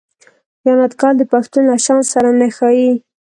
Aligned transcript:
خیانت 0.61 0.93
کول 0.99 1.15
د 1.17 1.23
پښتون 1.33 1.63
له 1.71 1.75
شان 1.85 2.01
سره 2.13 2.29
نه 2.39 2.47
ښايي. 2.55 2.91